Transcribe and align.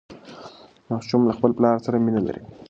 ماشوم 0.89 1.21
له 1.27 1.33
خپل 1.37 1.51
پلار 1.57 1.77
سره 1.85 1.97
مینه 2.05 2.21
لري. 2.27 2.41